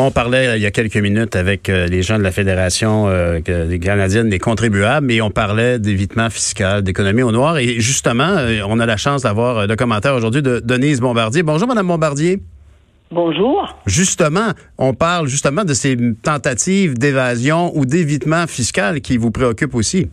On 0.00 0.12
parlait 0.12 0.56
il 0.56 0.62
y 0.62 0.66
a 0.66 0.70
quelques 0.70 0.96
minutes 0.96 1.34
avec 1.34 1.68
euh, 1.68 1.88
les 1.88 2.02
gens 2.02 2.18
de 2.18 2.22
la 2.22 2.30
Fédération 2.30 3.08
euh, 3.08 3.40
des 3.40 3.80
Canadiennes 3.80 4.28
des 4.28 4.38
contribuables 4.38 5.10
et 5.10 5.20
on 5.20 5.30
parlait 5.30 5.80
d'évitement 5.80 6.30
fiscal, 6.30 6.84
d'économie 6.84 7.22
au 7.22 7.32
noir. 7.32 7.58
Et 7.58 7.80
justement, 7.80 8.36
euh, 8.38 8.60
on 8.68 8.78
a 8.78 8.86
la 8.86 8.96
chance 8.96 9.22
d'avoir 9.22 9.66
le 9.66 9.74
commentaire 9.74 10.14
aujourd'hui 10.14 10.40
de 10.40 10.60
Denise 10.60 11.00
Bombardier. 11.00 11.42
Bonjour, 11.42 11.66
Madame 11.66 11.88
Bombardier. 11.88 12.38
Bonjour. 13.10 13.74
Justement, 13.86 14.52
on 14.78 14.94
parle 14.94 15.26
justement 15.26 15.64
de 15.64 15.74
ces 15.74 15.96
tentatives 16.22 16.96
d'évasion 16.96 17.72
ou 17.74 17.84
d'évitement 17.84 18.46
fiscal 18.46 19.00
qui 19.00 19.16
vous 19.16 19.32
préoccupent 19.32 19.74
aussi. 19.74 20.08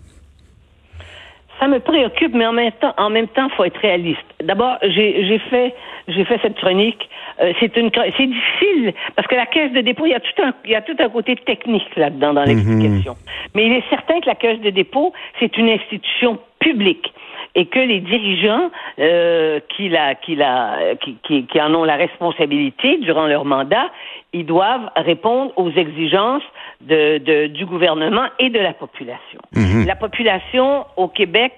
Ça 1.59 1.67
me 1.67 1.79
préoccupe, 1.79 2.33
mais 2.33 2.47
en 2.47 2.53
même 2.53 2.71
temps, 2.81 2.93
en 2.97 3.11
même 3.11 3.27
temps, 3.27 3.49
faut 3.55 3.63
être 3.65 3.79
réaliste. 3.79 4.25
D'abord, 4.43 4.77
j'ai 4.81 5.39
fait, 5.51 5.75
j'ai 6.07 6.25
fait 6.25 6.39
cette 6.41 6.55
chronique. 6.55 7.07
Euh, 7.41 7.51
c'est 7.59 7.75
une, 7.75 7.91
c'est 8.17 8.27
difficile 8.27 8.93
parce 9.15 9.27
que 9.27 9.35
la 9.35 9.45
caisse 9.45 9.71
de 9.73 9.81
dépôt, 9.81 10.05
il 10.05 10.11
y 10.11 10.15
a 10.15 10.19
tout 10.19 10.41
un, 10.41 10.53
il 10.63 10.71
y 10.71 10.75
a 10.75 10.81
tout 10.81 10.95
un 10.99 11.09
côté 11.09 11.35
technique 11.35 11.95
là-dedans 11.95 12.33
dans 12.33 12.43
l'explication. 12.43 13.13
Mhm. 13.13 13.51
Mais 13.55 13.65
il 13.65 13.73
est 13.73 13.89
certain 13.89 14.21
que 14.21 14.27
la 14.27 14.35
caisse 14.35 14.59
de 14.61 14.69
dépôt, 14.69 15.13
c'est 15.39 15.57
une 15.57 15.69
institution 15.69 16.39
publique 16.59 17.13
et 17.55 17.65
que 17.65 17.79
les 17.79 18.01
dirigeants 18.01 18.69
euh, 18.99 19.59
qui, 19.75 19.89
la, 19.89 20.15
qui, 20.15 20.35
la, 20.35 20.77
qui, 21.01 21.17
qui, 21.23 21.45
qui, 21.45 21.61
en 21.61 21.73
ont 21.73 21.83
la 21.83 21.95
responsabilité 21.95 22.97
durant 22.97 23.27
leur 23.27 23.45
mandat, 23.45 23.89
ils 24.33 24.45
doivent 24.45 24.89
répondre 24.95 25.53
aux 25.55 25.71
exigences 25.71 26.43
de, 26.81 27.17
de 27.19 27.47
du 27.47 27.65
gouvernement 27.65 28.27
et 28.39 28.49
de 28.49 28.59
la 28.59 28.73
population. 28.73 29.39
Mhm. 29.53 29.85
La 29.87 29.95
population 29.95 30.85
au 30.97 31.07
Québec 31.07 31.53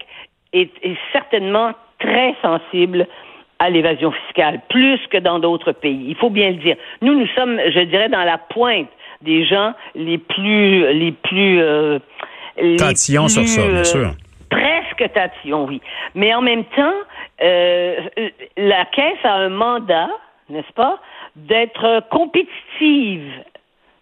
est, 0.54 0.72
est 0.84 0.98
certainement 1.12 1.72
très 2.00 2.36
sensible 2.42 3.08
à 3.60 3.70
l'évasion 3.70 4.12
fiscale, 4.12 4.62
plus 4.70 5.00
que 5.10 5.18
dans 5.18 5.40
d'autres 5.40 5.72
pays. 5.72 6.06
Il 6.08 6.16
faut 6.16 6.30
bien 6.30 6.50
le 6.50 6.58
dire. 6.58 6.76
Nous, 7.02 7.18
nous 7.18 7.28
sommes, 7.36 7.60
je 7.74 7.80
dirais, 7.82 8.10
dans 8.10 8.24
la 8.24 8.38
pointe 8.38 8.90
des 9.22 9.46
gens 9.46 9.74
les 9.96 10.18
plus, 10.18 10.94
les 10.94 11.12
plus, 11.12 11.62
euh, 11.62 12.00
sur 12.58 13.48
ça, 13.48 13.68
bien 13.68 13.78
euh, 13.78 13.84
sûr. 13.84 14.12
presque 14.50 15.12
tatillons, 15.14 15.66
oui. 15.66 15.82
Mais 16.16 16.34
en 16.34 16.42
même 16.42 16.66
temps, 16.66 16.94
euh, 17.42 17.96
la 18.58 18.86
caisse 18.86 19.24
a 19.24 19.34
un 19.34 19.50
mandat, 19.50 20.10
n'est-ce 20.50 20.74
pas, 20.74 21.00
d'être 21.36 22.04
compétitive 22.10 23.32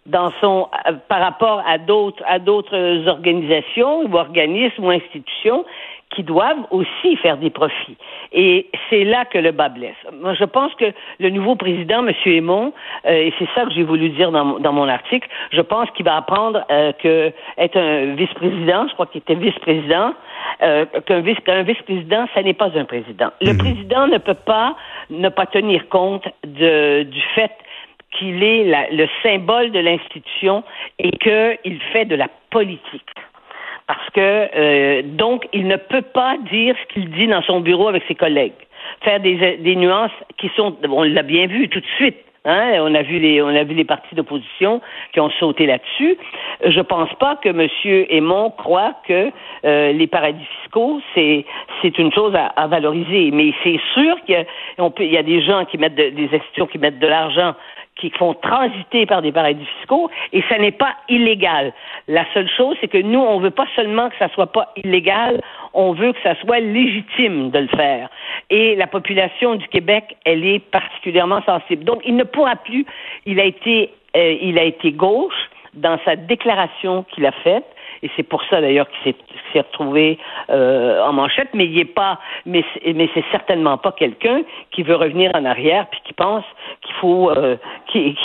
dans 0.06 0.32
son 0.40 0.68
par 1.08 1.20
rapport 1.20 1.62
à 1.66 1.78
d'autres 1.78 2.22
à 2.26 2.38
d'autres 2.38 3.08
organisations 3.08 4.02
ou 4.02 4.16
organismes 4.16 4.84
ou 4.84 4.90
institutions 4.90 5.64
qui 6.14 6.22
doivent 6.22 6.66
aussi 6.70 7.16
faire 7.16 7.36
des 7.36 7.50
profits. 7.50 7.96
Et 8.32 8.70
c'est 8.88 9.04
là 9.04 9.24
que 9.24 9.38
le 9.38 9.50
bas 9.50 9.68
blesse. 9.68 9.96
Moi, 10.20 10.34
je 10.34 10.44
pense 10.44 10.74
que 10.74 10.92
le 11.18 11.30
nouveau 11.30 11.56
président, 11.56 12.06
M. 12.06 12.14
Aymon, 12.24 12.72
euh, 13.06 13.10
et 13.10 13.32
c'est 13.38 13.48
ça 13.54 13.64
que 13.64 13.72
j'ai 13.72 13.82
voulu 13.82 14.10
dire 14.10 14.30
dans, 14.30 14.58
dans, 14.60 14.72
mon 14.72 14.88
article, 14.88 15.28
je 15.52 15.60
pense 15.60 15.90
qu'il 15.90 16.04
va 16.04 16.16
apprendre 16.16 16.64
euh, 16.70 16.92
que 16.92 17.32
être 17.58 17.76
un 17.76 18.14
vice-président, 18.14 18.86
je 18.88 18.94
crois 18.94 19.06
qu'il 19.06 19.20
était 19.20 19.34
vice-président, 19.34 20.14
euh, 20.62 20.86
qu'un 21.06 21.20
vice, 21.20 21.38
vice-président, 21.64 22.26
ça 22.34 22.42
n'est 22.42 22.54
pas 22.54 22.70
un 22.76 22.84
président. 22.84 23.30
Le 23.40 23.52
mhm. 23.52 23.58
président 23.58 24.06
ne 24.06 24.18
peut 24.18 24.34
pas 24.34 24.76
ne 25.10 25.28
pas 25.28 25.46
tenir 25.46 25.88
compte 25.88 26.26
de, 26.44 27.02
du 27.02 27.20
fait 27.34 27.52
qu'il 28.12 28.42
est 28.42 28.64
le 28.92 29.08
symbole 29.22 29.70
de 29.72 29.80
l'institution 29.80 30.62
et 30.98 31.10
qu'il 31.10 31.80
fait 31.92 32.06
de 32.06 32.14
la 32.14 32.28
politique. 32.50 33.10
Parce 33.86 34.10
que 34.10 34.20
euh, 34.20 35.02
donc 35.04 35.46
il 35.52 35.66
ne 35.68 35.76
peut 35.76 36.02
pas 36.02 36.36
dire 36.50 36.74
ce 36.82 36.94
qu'il 36.94 37.10
dit 37.10 37.28
dans 37.28 37.42
son 37.42 37.60
bureau 37.60 37.88
avec 37.88 38.02
ses 38.08 38.16
collègues. 38.16 38.52
Faire 39.02 39.20
des, 39.20 39.58
des 39.58 39.76
nuances 39.76 40.10
qui 40.38 40.50
sont 40.56 40.76
on 40.88 41.04
l'a 41.04 41.22
bien 41.22 41.46
vu 41.46 41.68
tout 41.68 41.80
de 41.80 41.86
suite. 41.96 42.16
Hein? 42.44 42.78
On 42.80 42.94
a 42.94 43.02
vu 43.02 43.18
les 43.18 43.42
on 43.42 43.48
a 43.48 43.62
vu 43.64 43.74
les 43.74 43.84
partis 43.84 44.14
d'opposition 44.14 44.80
qui 45.12 45.20
ont 45.20 45.30
sauté 45.38 45.66
là-dessus. 45.66 46.16
Je 46.64 46.80
pense 46.80 47.12
pas 47.14 47.36
que 47.36 47.48
M. 47.48 47.68
Aymon 48.08 48.50
croit 48.50 48.94
que 49.06 49.30
euh, 49.64 49.92
les 49.92 50.06
paradis 50.06 50.44
fiscaux 50.62 51.00
c'est 51.14 51.44
c'est 51.82 51.96
une 51.98 52.12
chose 52.12 52.34
à, 52.34 52.46
à 52.46 52.66
valoriser. 52.66 53.30
Mais 53.32 53.52
c'est 53.62 53.80
sûr 53.94 54.16
qu'il 54.24 54.34
y 54.34 54.82
a, 54.82 54.90
peut, 54.90 55.04
il 55.04 55.12
y 55.12 55.18
a 55.18 55.22
des 55.22 55.42
gens 55.42 55.64
qui 55.64 55.78
mettent 55.78 55.94
des 55.94 56.28
institutions 56.32 56.66
qui 56.66 56.78
mettent 56.78 56.98
de 56.98 57.06
l'argent 57.06 57.54
qui 57.96 58.10
font 58.10 58.34
transiter 58.34 59.06
par 59.06 59.22
des 59.22 59.32
paradis 59.32 59.64
fiscaux 59.78 60.10
et 60.32 60.42
ça 60.48 60.58
n'est 60.58 60.72
pas 60.72 60.94
illégal. 61.08 61.72
La 62.08 62.24
seule 62.34 62.48
chose, 62.48 62.76
c'est 62.80 62.88
que 62.88 62.98
nous, 62.98 63.18
on 63.18 63.40
veut 63.40 63.50
pas 63.50 63.66
seulement 63.74 64.10
que 64.10 64.16
ça 64.18 64.28
soit 64.28 64.52
pas 64.52 64.72
illégal, 64.76 65.40
on 65.72 65.92
veut 65.92 66.12
que 66.12 66.22
ça 66.22 66.34
soit 66.40 66.60
légitime 66.60 67.50
de 67.50 67.60
le 67.60 67.68
faire. 67.68 68.08
Et 68.50 68.76
la 68.76 68.86
population 68.86 69.54
du 69.54 69.66
Québec, 69.68 70.16
elle 70.24 70.44
est 70.44 70.58
particulièrement 70.58 71.42
sensible. 71.42 71.84
Donc, 71.84 72.02
il 72.04 72.16
ne 72.16 72.24
pourra 72.24 72.56
plus. 72.56 72.84
Il 73.24 73.40
a 73.40 73.44
été, 73.44 73.90
euh, 74.16 74.36
il 74.40 74.58
a 74.58 74.64
été 74.64 74.92
gauche 74.92 75.50
dans 75.74 75.98
sa 76.04 76.16
déclaration 76.16 77.04
qu'il 77.12 77.26
a 77.26 77.32
faite 77.32 77.64
et 78.02 78.10
c'est 78.16 78.22
pour 78.22 78.42
ça 78.50 78.60
d'ailleurs 78.60 78.86
qu'il 78.88 79.14
s'est 79.52 79.60
retrouvé 79.60 80.18
euh, 80.50 81.02
en 81.02 81.12
manchette, 81.12 81.48
mais 81.54 81.66
il 81.66 81.78
est 81.78 81.84
pas, 81.84 82.18
mais 82.44 82.64
mais 82.84 83.08
c'est 83.14 83.24
certainement 83.30 83.78
pas 83.78 83.92
quelqu'un 83.92 84.42
qui 84.70 84.82
veut 84.82 84.96
revenir 84.96 85.30
en 85.34 85.44
arrière 85.44 85.86
puis 85.90 86.00
qui 86.04 86.12
pense 86.12 86.44
qu'il 86.82 86.94
faut 86.96 87.30
euh, 87.30 87.56
qu'il 87.92 88.16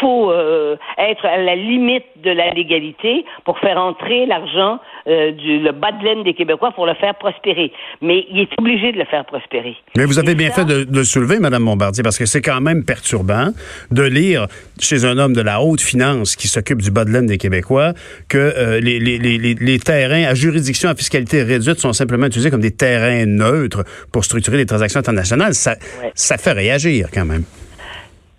faut 0.00 0.30
euh, 0.30 0.76
être 0.98 1.24
à 1.24 1.38
la 1.38 1.56
limite 1.56 2.04
de 2.22 2.30
la 2.30 2.50
légalité 2.50 3.24
pour 3.44 3.58
faire 3.58 3.78
entrer 3.78 4.26
l'argent 4.26 4.78
du 5.06 5.60
le 5.60 5.72
bas 5.72 5.92
de 5.92 6.04
laine 6.04 6.22
des 6.22 6.34
Québécois 6.34 6.72
pour 6.72 6.84
le 6.84 6.94
faire 6.94 7.14
prospérer. 7.14 7.72
Mais 8.02 8.26
il 8.30 8.40
est 8.40 8.50
obligé 8.58 8.92
de 8.92 8.98
le 8.98 9.04
faire 9.06 9.24
prospérer. 9.24 9.76
Mais 9.96 10.04
vous 10.04 10.18
avez 10.18 10.34
bien 10.34 10.50
fait 10.50 10.64
de, 10.64 10.84
de, 10.84 10.98
le 10.98 11.04
soulever, 11.04 11.38
Madame 11.38 11.64
Bombardier, 11.64 12.02
parce 12.02 12.18
que 12.18 12.26
c'est 12.26 12.42
quand 12.42 12.60
même 12.60 12.84
perturbant 12.84 13.48
de 13.90 14.02
lire 14.02 14.46
chez 14.78 15.06
un 15.06 15.16
homme 15.16 15.32
de 15.32 15.40
la 15.40 15.62
haute 15.62 15.80
finance 15.80 16.36
qui 16.36 16.46
s'occupe 16.48 16.82
du 16.82 16.90
bas 16.90 17.04
de 17.04 17.10
laine 17.10 17.26
des 17.26 17.38
Québécois 17.38 17.94
que 18.28 18.78
les 18.80 18.97
les, 18.98 19.78
terrains 19.78 20.24
à 20.24 20.34
juridiction 20.34 20.88
à 20.88 20.94
fiscalité 20.94 21.42
réduite 21.42 21.78
sont 21.78 21.92
simplement 21.92 22.26
utilisés 22.26 22.50
comme 22.50 22.60
des 22.60 22.74
terrains 22.74 23.26
neutres 23.26 23.84
pour 24.12 24.24
structurer 24.24 24.56
les 24.56 24.66
transactions 24.66 25.00
internationales. 25.00 25.54
Ça, 25.54 25.74
ça 26.14 26.38
fait 26.38 26.52
réagir 26.52 27.08
quand 27.12 27.24
même. 27.24 27.44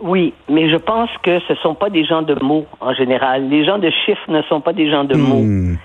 Oui, 0.01 0.33
mais 0.47 0.69
je 0.69 0.77
pense 0.77 1.09
que 1.23 1.39
ce 1.41 1.53
ne 1.53 1.57
sont 1.57 1.75
pas 1.75 1.89
des 1.89 2.05
gens 2.05 2.21
de 2.21 2.35
mots 2.41 2.65
en 2.79 2.93
général. 2.93 3.49
Les 3.49 3.65
gens 3.65 3.79
de 3.79 3.91
chiffres 4.05 4.29
ne 4.31 4.41
sont 4.43 4.61
pas 4.61 4.73
des 4.73 4.89
gens 4.89 5.03
de 5.03 5.15
hmm. 5.15 5.21
mots. 5.21 5.77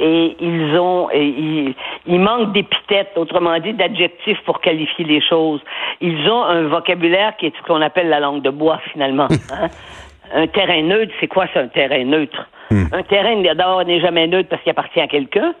Et 0.00 0.36
ils 0.40 0.76
ont, 0.76 1.08
et 1.12 1.74
ils, 2.06 2.20
manquent 2.20 2.52
d'épithètes, 2.52 3.12
autrement 3.16 3.58
dit, 3.60 3.72
d'adjectifs 3.72 4.38
pour 4.44 4.60
qualifier 4.60 5.04
les 5.04 5.22
choses. 5.22 5.60
Ils 6.00 6.28
ont 6.28 6.42
un 6.42 6.64
vocabulaire 6.64 7.36
qui 7.38 7.46
est 7.46 7.52
ce 7.56 7.66
qu'on 7.66 7.80
appelle 7.80 8.08
la 8.08 8.18
langue 8.18 8.42
de 8.42 8.50
bois, 8.50 8.80
finalement. 8.92 9.28
Hein. 9.52 9.68
Un 10.32 10.46
terrain 10.46 10.82
neutre, 10.82 11.12
c'est 11.20 11.26
quoi, 11.26 11.46
c'est 11.52 11.60
un 11.60 11.68
terrain 11.68 12.04
neutre? 12.04 12.48
Hmm. 12.70 12.86
Un 12.92 13.02
terrain, 13.02 13.40
d'abord, 13.42 13.84
n'est 13.84 14.00
jamais 14.00 14.26
neutre 14.26 14.48
parce 14.48 14.62
qu'il 14.62 14.70
appartient 14.70 15.00
à 15.00 15.06
quelqu'un. 15.06 15.54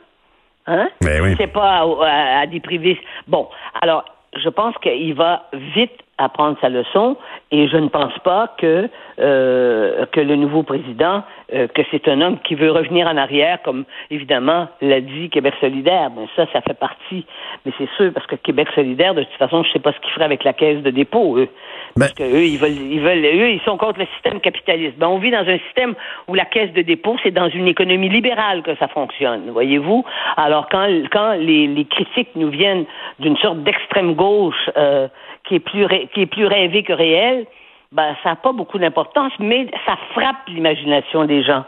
Hein? 0.66 0.88
Ben 1.02 1.34
c'est 1.36 1.52
pas 1.52 1.84
à, 2.02 2.46
des 2.46 2.60
privés. 2.60 2.98
Bon, 3.28 3.48
alors, 3.82 4.04
je 4.42 4.48
pense 4.48 4.74
qu'il 4.78 5.14
va 5.14 5.48
vite 5.52 6.03
apprendre 6.18 6.56
sa 6.60 6.68
leçon 6.68 7.16
et 7.50 7.66
je 7.68 7.76
ne 7.76 7.88
pense 7.88 8.16
pas 8.20 8.54
que 8.58 8.88
euh, 9.18 10.06
que 10.06 10.20
le 10.20 10.36
nouveau 10.36 10.62
président 10.62 11.22
euh, 11.52 11.66
que 11.68 11.82
c'est 11.90 12.08
un 12.08 12.20
homme 12.20 12.38
qui 12.40 12.54
veut 12.54 12.70
revenir 12.70 13.06
en 13.06 13.16
arrière 13.16 13.60
comme 13.62 13.84
évidemment 14.10 14.68
l'a 14.80 15.00
dit 15.00 15.28
Québec 15.30 15.54
solidaire. 15.60 16.10
Mais 16.16 16.26
ça 16.36 16.46
ça 16.52 16.60
fait 16.60 16.78
partie. 16.78 17.26
Mais 17.64 17.72
c'est 17.78 17.88
sûr 17.96 18.12
parce 18.12 18.26
que 18.26 18.36
Québec 18.36 18.68
solidaire 18.74 19.14
de 19.14 19.22
toute 19.22 19.38
façon 19.38 19.62
je 19.64 19.72
sais 19.72 19.78
pas 19.78 19.92
ce 19.92 19.98
qu'il 20.00 20.10
ferait 20.10 20.24
avec 20.24 20.44
la 20.44 20.52
caisse 20.52 20.82
de 20.82 20.90
dépôt 20.90 21.36
eux. 21.38 21.48
Ben 21.96 22.06
parce 22.06 22.14
que 22.14 22.22
eux 22.24 22.44
ils 22.44 22.58
veulent 22.58 22.70
ils 22.70 23.00
veulent 23.00 23.24
eux 23.24 23.50
ils 23.50 23.62
sont 23.64 23.76
contre 23.76 23.98
le 23.98 24.06
système 24.14 24.40
capitaliste. 24.40 24.96
Ben 24.98 25.08
on 25.08 25.18
vit 25.18 25.30
dans 25.30 25.46
un 25.48 25.58
système 25.58 25.94
où 26.28 26.34
la 26.34 26.44
caisse 26.44 26.72
de 26.72 26.82
dépôt 26.82 27.16
c'est 27.22 27.32
dans 27.32 27.48
une 27.48 27.66
économie 27.66 28.08
libérale 28.08 28.62
que 28.62 28.74
ça 28.76 28.88
fonctionne 28.88 29.50
voyez-vous? 29.50 30.04
Alors 30.36 30.68
quand 30.68 30.86
quand 31.10 31.32
les, 31.32 31.66
les 31.66 31.84
critiques 31.84 32.30
nous 32.36 32.50
viennent 32.50 32.84
d'une 33.18 33.36
sorte 33.38 33.62
d'extrême 33.62 34.14
gauche 34.14 34.70
euh, 34.76 35.08
qui 35.44 35.56
est 35.56 35.60
plus 35.60 35.86
qui 36.12 36.22
est 36.22 36.26
plus 36.26 36.46
rêvé 36.46 36.82
que 36.82 36.92
réel, 36.92 37.46
ben 37.92 38.16
ça 38.22 38.30
n'a 38.30 38.36
pas 38.36 38.52
beaucoup 38.52 38.78
d'importance, 38.78 39.32
mais 39.38 39.70
ça 39.86 39.96
frappe 40.12 40.48
l'imagination 40.48 41.24
des 41.24 41.42
gens. 41.42 41.64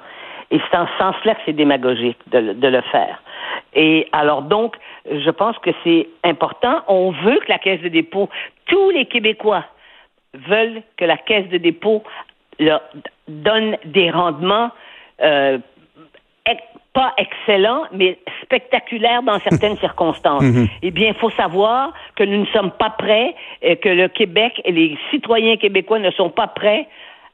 Et 0.51 0.61
c'est 0.71 0.77
en 0.77 0.87
ce 0.87 0.99
sens-là 0.99 1.35
que 1.35 1.41
c'est 1.45 1.53
démagogique 1.53 2.19
de, 2.29 2.53
de, 2.53 2.69
le 2.69 2.81
faire. 2.83 3.21
Et 3.75 4.09
alors 4.13 4.43
donc, 4.43 4.77
je 5.11 5.31
pense 5.31 5.59
que 5.59 5.71
c'est 5.83 6.09
important. 6.23 6.83
On 6.87 7.11
veut 7.11 7.41
que 7.41 7.49
la 7.49 7.59
Caisse 7.59 7.81
de 7.81 7.89
dépôt, 7.89 8.29
tous 8.67 8.91
les 8.91 9.07
Québécois 9.07 9.65
veulent 10.35 10.83
que 10.97 11.05
la 11.05 11.17
Caisse 11.17 11.49
de 11.49 11.59
dépôt 11.59 12.03
leur 12.61 12.81
donne 13.29 13.77
des 13.85 14.11
rendements 14.11 14.71
euh, 15.21 15.59
pas 16.97 17.13
excellent, 17.19 17.83
mais 17.93 18.19
spectaculaire 18.43 19.23
dans 19.23 19.39
certaines 19.41 19.77
circonstances. 19.87 20.43
Mhm. 20.43 20.67
Eh 20.81 20.91
bien, 20.91 21.09
il 21.09 21.15
faut 21.15 21.31
savoir 21.31 21.93
que 22.17 22.25
nous 22.25 22.41
ne 22.41 22.47
sommes 22.47 22.71
pas 22.71 22.89
prêts, 22.89 23.35
et 23.61 23.77
que 23.77 23.91
le 23.91 24.09
Québec 24.09 24.63
et 24.65 24.73
les 24.73 24.97
citoyens 25.11 25.59
québécois 25.59 25.99
ne 25.99 26.11
sont 26.13 26.31
pas 26.31 26.47
prêts 26.47 26.89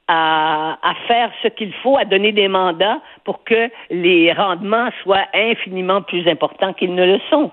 à, 0.09 0.79
à 0.83 0.95
faire 1.07 1.31
ce 1.45 1.49
qu'il 1.49 1.73
faut, 1.75 1.97
à 1.97 2.05
donner 2.05 2.33
des 2.33 2.49
mandats 2.49 2.99
pour 3.25 3.45
que 3.45 3.69
les 3.91 4.33
rendements 4.33 4.91
soient 5.03 5.27
infiniment 5.35 6.03
plus 6.03 6.29
importants 6.29 6.73
qu'ils 6.73 6.95
ne 6.95 7.05
le 7.05 7.19
sont 7.31 7.51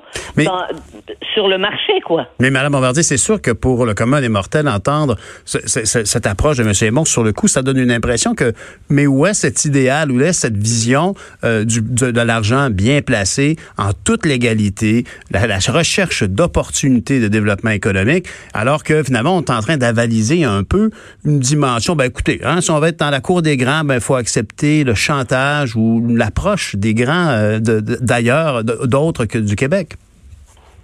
sur 1.34 1.48
le 1.48 1.58
marché, 1.58 1.94
quoi. 2.06 2.28
Mais 2.40 2.50
Mme 2.50 2.72
Bombardier, 2.72 3.04
c'est 3.04 3.18
sûr 3.18 3.42
que 3.42 3.52
pour 3.52 3.86
le 3.86 3.94
commun 3.94 4.22
des 4.22 4.30
mortels, 4.30 4.68
entendre 4.68 5.16
cette 5.46 6.28
approche 6.28 6.58
de 6.58 6.64
M. 6.64 6.74
Aymon, 6.82 7.06
sur 7.06 7.24
le 7.24 7.34
coup, 7.34 7.48
ça 7.48 7.62
donne 7.62 7.78
une 7.78 7.92
impression 7.92 8.36
que, 8.36 8.54
mais 8.90 9.08
où 9.08 9.26
est 9.26 9.34
cet 9.34 9.66
idéal, 9.66 10.12
où 10.12 10.22
est 10.22 10.34
cette 10.34 10.58
vision 10.58 11.14
euh, 11.44 11.66
du, 11.66 11.82
de, 11.82 12.20
l'argent 12.22 12.70
bien 12.70 13.02
placé 13.02 13.56
en 13.78 13.92
toute 13.94 14.26
légalité, 14.26 15.04
la, 15.32 15.48
la 15.48 15.58
recherche 15.58 16.24
d'opportunités 16.24 17.20
de 17.20 17.28
développement 17.28 17.72
économique, 17.72 18.28
alors 18.54 18.84
que 18.84 19.04
finalement, 19.04 19.36
on 19.38 19.42
est 19.42 19.52
en 19.52 19.62
train 19.62 19.78
d'avaliser 19.78 20.44
un 20.44 20.64
peu 20.64 20.90
une 21.26 21.40
dimension, 21.40 21.96
ben 21.96 22.06
écoutez, 22.06 22.42
hein, 22.44 22.62
si 22.62 22.72
on 22.72 22.80
va 22.80 22.90
être 22.90 23.00
dans 23.00 23.10
la 23.10 23.22
cour 23.22 23.42
des 23.42 23.58
grands, 23.58 23.84
ben 23.84 23.96
il 23.96 24.02
faut 24.02 24.16
accepter 24.16 24.84
le 24.84 24.96
chantage 24.96 25.59
ou 25.76 26.02
l'approche 26.08 26.76
des 26.76 26.94
grands 26.94 27.30
euh, 27.30 27.60
d'ailleurs, 27.60 28.64
d'autres 28.64 29.26
que 29.26 29.38
du 29.38 29.56
Québec. 29.56 29.94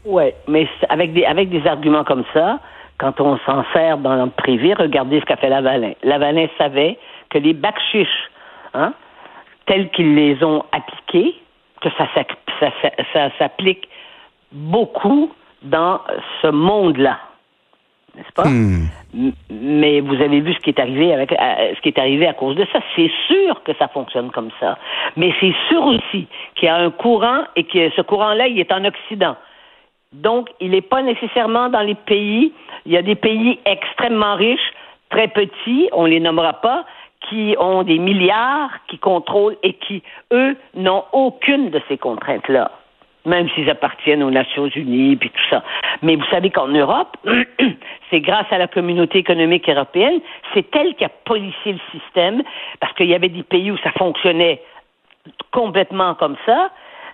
Oui, 0.05 0.25
mais 0.47 0.67
avec 0.89 1.13
des, 1.13 1.25
avec 1.25 1.49
des 1.49 1.65
arguments 1.65 2.03
comme 2.03 2.23
ça, 2.33 2.59
quand 2.99 3.19
on 3.19 3.37
s'en 3.45 3.63
sert 3.73 3.97
dans 3.97 4.25
le 4.25 4.29
privé, 4.29 4.73
regardez 4.73 5.19
ce 5.19 5.25
qu'a 5.25 5.37
fait 5.37 5.49
Lavalin. 5.49 5.93
Lavalin 6.03 6.47
savait 6.57 6.97
que 7.29 7.39
les 7.39 7.53
bacs 7.53 7.79
chiches, 7.91 8.29
hein, 8.73 8.93
tels 9.65 9.89
qu'ils 9.91 10.15
les 10.15 10.43
ont 10.43 10.63
appliqués, 10.71 11.33
que 11.81 11.89
ça 11.97 13.29
s'applique 13.37 13.89
beaucoup 14.51 15.31
dans 15.63 15.99
ce 16.41 16.47
monde-là 16.47 17.17
n'est-ce 18.15 18.31
pas? 18.33 18.47
Hmm. 18.47 18.87
Mais 19.49 20.01
vous 20.01 20.15
avez 20.15 20.41
vu 20.41 20.53
ce 20.53 20.59
qui 20.59 20.69
est 20.69 20.79
arrivé 20.79 21.13
avec 21.13 21.31
euh, 21.31 21.73
ce 21.75 21.81
qui 21.81 21.89
est 21.89 21.99
arrivé 21.99 22.27
à 22.27 22.33
cause 22.33 22.55
de 22.55 22.65
ça. 22.71 22.79
C'est 22.95 23.11
sûr 23.27 23.61
que 23.63 23.73
ça 23.75 23.87
fonctionne 23.87 24.31
comme 24.31 24.49
ça. 24.59 24.77
Mais 25.15 25.33
c'est 25.39 25.53
sûr 25.69 25.85
aussi 25.85 26.27
qu'il 26.55 26.67
y 26.67 26.69
a 26.69 26.75
un 26.75 26.91
courant 26.91 27.43
et 27.55 27.63
que 27.63 27.89
ce 27.91 28.01
courant-là, 28.01 28.47
il 28.47 28.59
est 28.59 28.71
en 28.71 28.83
Occident. 28.85 29.35
Donc, 30.13 30.49
il 30.59 30.71
n'est 30.71 30.81
pas 30.81 31.01
nécessairement 31.01 31.69
dans 31.69 31.81
les 31.81 31.95
pays. 31.95 32.53
Il 32.85 32.93
y 32.93 32.97
a 32.97 33.01
des 33.01 33.15
pays 33.15 33.59
extrêmement 33.65 34.35
riches, 34.35 34.73
très 35.09 35.27
petits, 35.27 35.89
on 35.91 36.05
les 36.05 36.19
nommera 36.19 36.53
pas, 36.53 36.85
qui 37.29 37.55
ont 37.59 37.83
des 37.83 37.97
milliards, 37.97 38.71
qui 38.87 38.97
contrôlent 38.97 39.57
et 39.63 39.73
qui, 39.73 40.03
eux, 40.31 40.55
n'ont 40.75 41.03
aucune 41.11 41.69
de 41.69 41.81
ces 41.89 41.97
contraintes-là 41.97 42.71
même 43.25 43.49
s'ils 43.49 43.69
appartiennent 43.69 44.23
aux 44.23 44.31
Nations 44.31 44.67
Unies 44.67 45.15
puis 45.15 45.29
tout 45.29 45.43
ça. 45.49 45.63
Mais 46.01 46.15
vous 46.15 46.25
savez 46.31 46.49
qu'en 46.49 46.67
Europe, 46.67 47.17
c'est 48.09 48.21
grâce 48.21 48.47
à 48.51 48.57
la 48.57 48.67
communauté 48.67 49.19
économique 49.19 49.67
européenne, 49.69 50.19
c'est 50.53 50.73
elle 50.75 50.95
qui 50.95 51.05
a 51.05 51.09
policié 51.09 51.73
le 51.73 51.99
système 51.99 52.43
parce 52.79 52.93
qu'il 52.93 53.07
y 53.07 53.15
avait 53.15 53.29
des 53.29 53.43
pays 53.43 53.71
où 53.71 53.77
ça 53.77 53.91
fonctionnait 53.91 54.61
complètement 55.51 56.15
comme 56.15 56.35
ça. 56.45 56.69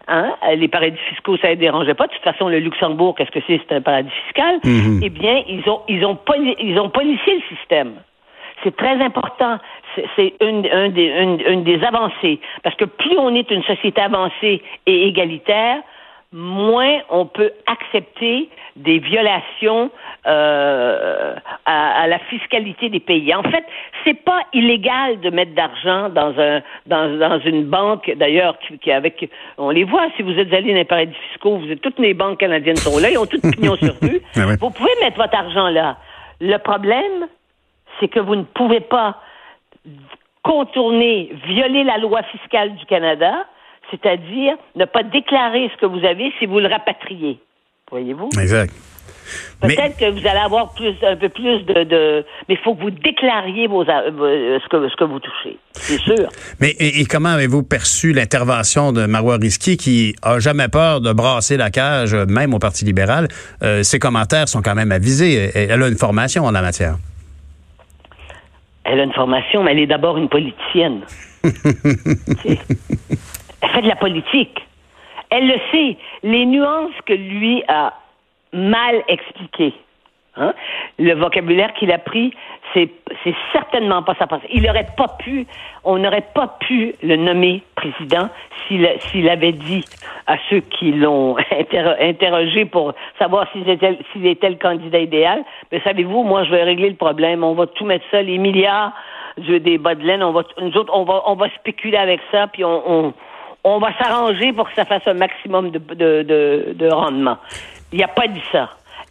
Hein? 0.08 0.36
Les 0.56 0.68
paradis 0.68 0.98
fiscaux, 1.10 1.38
ça 1.38 1.50
ne 1.50 1.56
dérangeait 1.56 1.94
pas. 1.94 2.08
De 2.08 2.14
toute 2.14 2.24
façon, 2.24 2.50
le 2.50 2.60
Luxembourg, 2.60 3.16
qu'est-ce 3.16 3.32
que 3.32 3.40
c'est? 3.48 3.62
C'est 3.68 3.76
un 3.76 3.82
paradis 3.82 4.12
fiscal. 4.26 4.58
Mm-hmm. 4.64 5.00
Eh 5.04 5.10
bien, 5.10 5.44
ils 5.48 5.70
ont, 5.70 5.82
ils 5.88 6.06
ont, 6.06 6.18
ils 6.60 6.80
ont 6.80 6.90
policié 6.90 7.36
le 7.36 7.56
système. 7.56 7.94
C'est 8.64 8.76
très 8.76 9.02
important. 9.02 9.58
C'est 10.16 10.34
une, 10.42 10.62
des, 10.62 11.44
une, 11.48 11.64
des 11.64 11.84
avancées. 11.84 12.40
Parce 12.64 12.76
que 12.76 12.86
plus 12.86 13.18
on 13.18 13.34
est 13.36 13.50
une 13.52 13.64
société 13.64 14.02
avancée 14.02 14.62
et 14.86 15.08
égalitaire, 15.08 15.78
moins 16.34 17.00
on 17.10 17.26
peut 17.26 17.52
accepter 17.68 18.50
des 18.78 19.00
violations 19.00 19.92
euh, 20.26 21.36
à, 21.66 22.08
la 22.08 22.20
fiscalité 22.20 22.90
des 22.90 23.02
pays. 23.02 23.34
En 23.36 23.44
fait, 23.44 23.66
c'est 24.06 24.24
pas 24.24 24.42
illégal 24.54 25.20
de 25.20 25.30
mettre 25.30 25.54
d'argent 25.54 26.10
dans 26.10 26.34
un 26.40 26.62
dans, 26.86 27.18
dans 27.18 27.40
une 27.40 27.66
banque. 27.66 28.12
D'ailleurs, 28.16 28.58
qui, 28.82 28.92
avec 28.92 29.30
on 29.58 29.72
les 29.72 29.84
voit. 29.84 30.08
Si 30.16 30.24
vous 30.24 30.32
êtes 30.32 30.54
allé 30.54 30.70
dans 30.70 30.78
les 30.78 30.86
paradis 30.86 31.16
fiscaux, 31.32 31.58
vous 31.58 31.70
êtes 31.70 31.82
toutes 31.82 32.00
les 32.00 32.14
banques 32.14 32.40
canadiennes 32.40 32.78
sont 32.78 32.98
là, 32.98 33.10
ils 33.10 33.18
ont 33.18 33.26
toutes 33.26 33.42
pignon 33.52 33.76
sur 33.76 33.94
rue. 34.02 34.22
Ah 34.36 34.46
vous 34.60 34.70
pouvez 34.70 34.92
mettre 35.02 35.18
votre 35.18 35.36
argent 35.36 35.68
là. 35.68 35.98
Le 36.40 36.58
problème, 36.58 37.28
c'est 38.00 38.08
que 38.08 38.20
vous 38.20 38.36
ne 38.36 38.44
pouvez 38.44 38.80
pas 38.80 39.18
contourner, 40.44 41.32
violer 41.46 41.84
la 41.84 41.98
loi 41.98 42.24
fiscale 42.24 42.76
du 42.76 42.86
Canada 42.86 43.46
c'est-à-dire 43.90 44.54
ne 44.76 44.86
pas 44.86 45.04
déclarer 45.04 45.70
ce 45.74 45.82
que 45.82 45.86
vous 45.86 46.06
avez 46.06 46.32
si 46.40 46.46
vous 46.46 46.60
le 46.60 46.68
rapatriez. 46.68 47.40
Voyez-vous? 47.90 48.30
Exact. 48.40 48.74
Peut-être 49.62 49.98
que 49.98 50.10
vous 50.10 50.28
allez 50.28 50.40
avoir 50.40 50.74
plus, 50.74 50.96
un 51.04 51.16
peu 51.16 51.30
plus 51.30 51.64
de, 51.66 52.26
mais 52.50 52.56
il 52.56 52.58
faut 52.58 52.76
que 52.76 52.82
vous 52.82 52.92
déclariez 52.92 53.68
vos, 53.68 53.84
euh, 53.84 54.60
ce, 54.60 54.68
que, 54.68 54.90
ce 54.90 54.96
que 54.96 55.04
vous 55.04 55.20
touchez, 55.20 55.58
c'est 55.74 56.00
sûr. 56.00 56.28
Mais 56.60 56.76
et, 56.80 57.06
comment 57.06 57.30
avez-vous 57.30 57.64
perçu 57.64 58.12
l'intervention 58.12 58.92
de 58.92 59.06
Marois 59.06 59.38
Risky 59.38 59.78
qui 59.78 60.16
a 60.22 60.40
jamais 60.40 60.68
peur 60.68 61.00
de 61.02 61.14
brasser 61.14 61.58
la 61.58 61.70
cage, 61.70 62.16
même 62.16 62.54
au 62.54 62.60
Parti 62.60 62.84
libéral? 62.86 63.28
Euh, 63.62 63.84
Ses 63.84 64.00
commentaires 64.00 64.50
sont 64.50 64.62
quand 64.62 64.76
même 64.76 64.92
avisés. 64.92 65.52
Elle 65.56 65.84
a 65.84 65.88
une 65.88 65.98
formation 65.98 66.46
en 66.46 66.52
la 66.52 66.62
matière. 66.62 66.96
Elle 68.84 69.00
a 69.00 69.04
une 69.04 69.14
formation, 69.14 69.64
mais 69.64 69.72
elle 69.72 69.80
est 69.80 69.88
d'abord 69.88 70.18
une 70.18 70.28
politicienne. 70.28 71.02
Elle 73.62 73.70
fait 73.70 73.82
de 73.82 73.88
la 73.88 73.96
politique. 73.96 74.66
Elle 75.30 75.48
le 75.48 75.60
sait. 75.72 75.98
Les 76.24 76.46
nuances 76.46 76.94
que 77.06 77.14
lui 77.14 77.64
a 77.68 77.94
mal 78.54 79.04
expliquées. 79.08 79.74
Hein? 80.38 80.54
Le 80.98 81.14
vocabulaire 81.14 81.74
qu'il 81.74 81.92
a 81.92 81.98
pris, 81.98 82.34
c'est, 82.74 82.90
certainement 83.52 84.02
pas 84.02 84.16
sa 84.18 84.28
pensée. 84.28 84.48
Il 84.52 84.64
n'aurait 84.64 84.88
pas 84.96 85.10
pu, 85.20 85.46
on 85.84 85.98
n'aurait 85.98 86.28
pas 86.34 86.56
pu 86.60 86.96
le 87.04 87.18
nommer 87.18 87.64
président 87.76 88.30
s'il, 88.68 89.30
avait 89.30 89.52
dit 89.52 89.84
à 90.28 90.38
ceux 90.50 90.62
qui 90.62 90.94
l'ont 90.94 91.36
interrogé 92.00 92.64
pour 92.66 92.94
savoir 93.20 93.52
s'il 93.52 93.70
était, 93.70 94.00
était 94.24 94.50
le 94.50 94.56
candidat 94.56 95.00
idéal. 95.00 95.44
Mais 95.72 95.82
savez-vous, 95.82 96.24
moi, 96.24 96.46
je 96.46 96.52
vais 96.52 96.64
régler 96.64 96.90
le 96.90 96.96
problème. 96.96 97.44
On 97.44 97.54
va 97.54 97.68
tout 97.68 97.86
mettre 97.86 98.06
ça, 98.10 98.22
les 98.22 98.38
milliards 98.38 98.94
des 99.38 99.78
bas 99.78 99.96
de 99.96 100.04
laine, 100.04 100.24
on 100.24 100.34
va, 100.34 100.44
nous 100.60 100.76
autres, 100.76 100.94
on 100.94 101.04
va, 101.04 101.24
on 101.26 101.36
va 101.36 101.50
spéculer 101.52 101.98
avec 101.98 102.20
ça, 102.32 102.48
puis 102.48 102.66
on 102.66 102.84
on 102.86 103.14
va 103.64 103.98
s'arranger 103.98 104.54
pour 104.54 104.68
que 104.70 104.76
ça 104.76 104.86
fasse 104.86 105.04
un 105.06 105.14
maximum 105.14 105.72
de, 105.72 105.80
de, 105.80 106.74
de, 106.74 106.88
rendement. 106.88 107.38
Il 107.92 107.98
n'y 107.98 108.04
a 108.04 108.08
pas 108.08 108.28
dit 108.28 108.44
ça. 108.52 108.70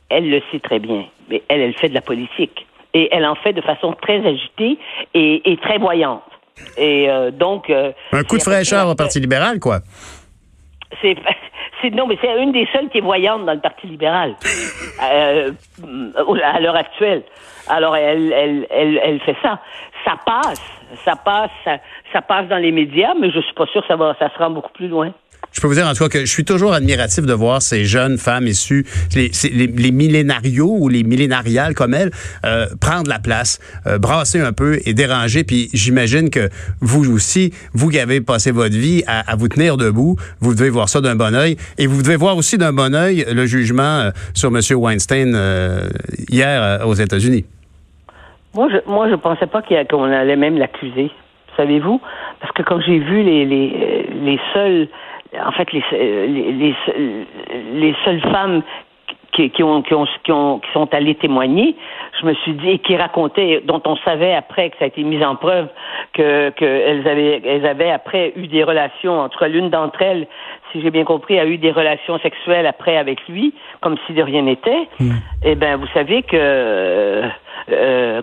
Elle 0.09 0.29
le 0.29 0.43
sait 0.51 0.61
très 0.61 0.79
bien, 0.79 1.05
mais 1.29 1.43
elle, 1.49 1.61
elle 1.61 1.75
fait 1.75 1.89
de 1.89 1.95
la 1.95 2.01
politique. 2.01 2.67
Et 2.93 3.09
elle 3.13 3.25
en 3.27 3.37
fait 3.37 3.53
de 3.53 3.61
façon 3.61 3.95
très 4.03 4.27
agitée 4.27 4.79
et, 5.15 5.53
et 5.53 5.57
très 5.59 5.79
voyante. 5.79 6.23
Et 6.77 7.09
euh, 7.09 7.31
donc... 7.31 7.71
Euh, 7.71 7.93
un 8.13 8.25
coup 8.25 8.39
de 8.39 8.43
fraîcheur 8.43 8.89
au 8.89 8.95
Parti 8.95 9.21
libéral, 9.21 9.61
quoi. 9.61 9.81
C'est... 11.01 11.17
Non, 11.93 12.07
mais 12.07 12.19
c'est 12.21 12.43
une 12.43 12.53
des 12.53 12.67
seules 12.73 12.89
qui 12.89 12.99
est 12.99 13.03
voyante 13.03 13.45
dans 13.47 13.55
le 13.55 13.61
Parti 13.61 13.87
libéral 13.87 14.35
euh, 15.03 15.53
à 16.43 16.61
l'heure 16.61 16.77
actuelle. 16.77 17.23
Alors, 17.69 17.97
elle, 17.97 18.33
elle, 18.33 18.67
elle, 18.71 19.01
elle 19.03 19.21
fait 19.21 19.37
ça. 19.43 19.59
Ça 20.05 20.15
passe, 20.25 20.63
ça 21.05 21.15
passe, 21.17 21.81
ça, 22.13 22.23
passe 22.23 22.49
dans 22.49 22.57
les 22.57 22.73
médias, 22.73 23.15
mais 23.19 23.31
je 23.31 23.41
suis 23.41 23.55
pas 23.55 23.67
sûr 23.67 23.83
que 23.83 23.89
ça 23.89 23.97
va, 23.97 24.15
ça 24.19 24.31
se 24.31 24.39
rend 24.39 24.51
beaucoup 24.51 24.73
plus 24.73 24.89
loin. 24.89 25.13
Je 25.53 25.61
peux 25.61 25.67
vous 25.67 25.75
dire 25.75 25.87
en 25.87 25.93
tout 25.95 26.05
cas 26.05 26.09
que 26.09 26.21
je 26.21 26.31
suis 26.31 26.45
toujours 26.45 26.73
admiratif 26.73 27.27
de 27.27 27.33
voir 27.33 27.61
ces 27.61 27.85
jeunes 27.85 28.19
femmes 28.19 28.47
issues, 28.47 28.87
les, 29.17 29.31
les, 29.53 29.91
millénarios 29.91 30.77
ou 30.79 30.89
les 30.89 31.03
millénariales 31.03 31.75
comme 31.75 31.93
elles, 31.93 32.11
euh, 32.45 32.67
prendre 32.81 33.09
la 33.09 33.19
place, 33.19 33.59
euh, 33.87 33.99
brasser 33.99 34.41
un 34.41 34.53
peu 34.53 34.79
et 34.87 34.95
déranger. 34.95 35.43
Puis 35.43 35.69
j'imagine 35.75 36.31
que 36.31 36.49
vous 36.81 37.13
aussi, 37.13 37.53
vous 37.73 37.89
qui 37.89 37.99
avez 37.99 38.21
passé 38.21 38.53
votre 38.53 38.77
vie 38.77 39.03
à, 39.09 39.35
vous 39.37 39.49
tenir 39.49 39.77
debout, 39.77 40.17
vous 40.41 40.55
devez 40.55 40.71
voir 40.71 40.89
ça 40.89 41.01
d'un 41.01 41.17
bon 41.17 41.35
oeil. 41.35 41.57
Et 41.79 41.87
vous 41.89 42.03
devez 42.03 42.17
voir 42.17 42.37
aussi 42.37 42.57
d'un 42.57 42.73
bon 42.73 42.95
oeil 42.95 43.27
le 43.33 43.47
jugement 43.47 43.83
euh, 43.83 44.11
sur 44.35 44.51
M. 44.51 44.61
Weinstein 44.79 45.37
hier 46.29 46.87
aux 46.87 46.95
États-Unis. 46.95 47.45
Moi, 48.55 48.69
je 48.71 48.91
moi, 48.91 49.09
je 49.09 49.15
pensais 49.17 49.47
pas 49.47 49.63
qu'on 49.63 50.05
allait 50.05 50.37
même 50.37 50.59
l'accuser. 50.59 51.11
Savez-vous? 51.57 52.01
Parce 52.41 52.53
que 52.53 52.63
quand 52.63 52.81
j'ai 52.81 52.99
vu 52.99 53.23
les, 53.23 53.45
les, 53.45 54.09
les 54.23 54.41
seuls, 54.55 54.89
en 55.39 55.53
fait, 55.53 55.73
les, 55.73 55.83
les, 55.93 56.75
les, 57.73 57.95
seules 58.05 58.21
femmes 58.21 58.63
qui, 59.33 59.51
qui, 59.51 59.63
ont, 59.63 59.83
qui, 59.83 59.95
ont, 59.95 60.07
qui, 60.25 60.33
ont, 60.33 60.59
qui 60.59 60.71
sont 60.73 60.93
allées 60.93 61.15
témoigner, 61.15 61.77
je 62.21 62.27
me 62.27 62.35
suis 62.35 62.53
dit, 62.55 62.71
et 62.71 62.79
qui 62.79 62.97
racontaient, 62.97 63.63
dont 63.65 63.81
on 63.87 63.97
savait 63.99 64.35
après 64.35 64.71
que 64.71 64.79
ça 64.79 64.85
a 64.85 64.89
été 64.89 65.03
mis 65.05 65.25
en 65.25 65.37
preuve, 65.37 65.69
que 66.15 66.51
qu'elles 66.51 67.07
avaient, 67.07 67.41
elles 67.45 67.67
avaient 67.67 67.91
après 67.91 68.33
eu 68.37 68.49
des 68.49 68.65
relations 68.65 69.21
entre 69.21 69.47
l'une 69.47 69.71
d'entre 69.71 70.03
elles, 70.03 70.27
si 70.73 70.81
j'ai 70.81 70.91
bien 70.91 71.05
compris, 71.05 71.39
a 71.39 71.47
eu 71.47 71.59
des 71.59 71.71
relations 71.71 72.19
sexuelles 72.19 72.67
après 72.67 72.97
avec 72.97 73.27
lui, 73.29 73.55
comme 73.81 73.97
si 74.07 74.13
de 74.13 74.23
rien 74.23 74.43
n'était. 74.43 74.89
Hmm. 74.99 75.13
Eh 75.45 75.55
ben, 75.55 75.77
vous 75.77 75.89
savez 75.95 76.23
que 76.23 76.37
euh, 77.71 78.23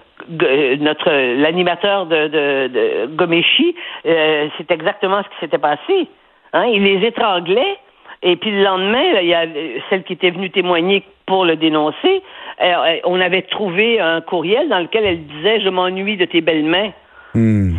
notre 0.80 1.10
l'animateur 1.42 2.06
de, 2.06 2.28
de, 2.28 2.68
de 2.68 3.16
Gomeshi, 3.16 3.76
euh, 4.06 4.48
c'est 4.58 4.72
exactement 4.72 5.22
ce 5.24 5.30
qui 5.30 5.40
s'était 5.40 5.58
passé. 5.58 6.10
Hein? 6.58 6.66
Il 6.66 6.84
les 6.84 7.06
étranglait. 7.06 7.78
Et 8.24 8.36
puis 8.36 8.50
le 8.50 8.64
lendemain, 8.64 9.04
il 9.22 9.28
y 9.28 9.34
a 9.34 9.46
celle 9.90 10.04
qui 10.04 10.14
était 10.14 10.32
venue 10.32 10.50
témoigner 10.50 11.04
pour 11.28 11.46
le 11.46 11.56
dénoncer. 11.56 12.24
On 13.04 13.22
avait 13.22 13.44
trouvé 13.44 14.00
un 14.00 14.22
courriel 14.22 14.68
dans 14.70 14.80
lequel 14.80 15.06
elle 15.06 15.28
disait 15.28 15.62
Je 15.62 15.70
m'ennuie 15.70 16.18
de 16.18 16.26
tes 16.26 16.42
belles 16.42 16.66
mains. 16.66 16.92